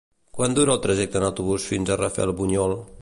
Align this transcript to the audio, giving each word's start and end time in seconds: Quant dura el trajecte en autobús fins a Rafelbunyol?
Quant 0.37 0.55
dura 0.59 0.71
el 0.77 0.81
trajecte 0.85 1.21
en 1.23 1.25
autobús 1.27 1.67
fins 1.73 1.93
a 1.93 1.99
Rafelbunyol? 2.03 2.75